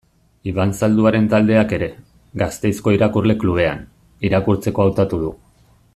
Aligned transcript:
Iban 0.51 0.71
Zalduaren 0.85 1.27
taldeak 1.33 1.75
ere, 1.77 1.89
Gasteizko 2.43 2.95
Irakurle 2.97 3.39
Klubean, 3.45 3.87
irakurtzeko 4.31 4.87
hautatu 4.87 5.25
du. 5.27 5.31